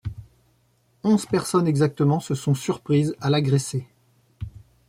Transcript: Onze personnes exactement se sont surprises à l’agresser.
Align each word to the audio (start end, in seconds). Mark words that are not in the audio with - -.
Onze 1.03 1.27
personnes 1.27 1.67
exactement 1.67 2.19
se 2.19 2.33
sont 2.33 2.55
surprises 2.55 3.15
à 3.21 3.29
l’agresser. 3.29 3.85